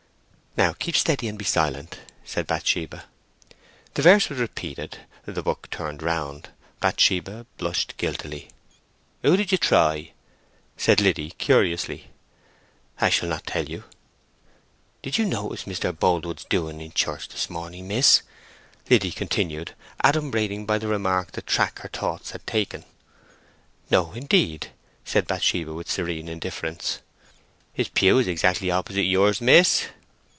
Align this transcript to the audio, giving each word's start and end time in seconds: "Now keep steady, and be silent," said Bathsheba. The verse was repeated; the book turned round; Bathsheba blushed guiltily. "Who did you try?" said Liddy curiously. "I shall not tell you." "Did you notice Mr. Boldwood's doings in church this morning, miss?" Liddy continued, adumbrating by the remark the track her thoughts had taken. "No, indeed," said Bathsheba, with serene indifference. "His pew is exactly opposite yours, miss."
"Now 0.57 0.73
keep 0.73 0.97
steady, 0.97 1.29
and 1.29 1.39
be 1.39 1.45
silent," 1.45 1.99
said 2.25 2.45
Bathsheba. 2.45 3.05
The 3.93 4.01
verse 4.01 4.27
was 4.29 4.37
repeated; 4.37 4.97
the 5.23 5.41
book 5.41 5.69
turned 5.71 6.03
round; 6.03 6.49
Bathsheba 6.81 7.45
blushed 7.57 7.95
guiltily. 7.95 8.49
"Who 9.21 9.37
did 9.37 9.53
you 9.53 9.57
try?" 9.57 10.11
said 10.75 10.99
Liddy 10.99 11.29
curiously. 11.37 12.09
"I 12.99 13.07
shall 13.09 13.29
not 13.29 13.47
tell 13.47 13.69
you." 13.69 13.85
"Did 15.01 15.17
you 15.17 15.23
notice 15.23 15.63
Mr. 15.63 15.97
Boldwood's 15.97 16.43
doings 16.43 16.81
in 16.81 16.91
church 16.91 17.29
this 17.29 17.49
morning, 17.49 17.87
miss?" 17.87 18.21
Liddy 18.89 19.11
continued, 19.13 19.73
adumbrating 20.03 20.65
by 20.65 20.77
the 20.79 20.89
remark 20.89 21.31
the 21.31 21.41
track 21.41 21.79
her 21.79 21.87
thoughts 21.89 22.31
had 22.31 22.45
taken. 22.45 22.83
"No, 23.89 24.11
indeed," 24.11 24.71
said 25.05 25.27
Bathsheba, 25.27 25.73
with 25.73 25.89
serene 25.89 26.27
indifference. 26.27 26.99
"His 27.71 27.87
pew 27.87 28.17
is 28.17 28.27
exactly 28.27 28.69
opposite 28.69 29.03
yours, 29.03 29.39
miss." 29.39 29.85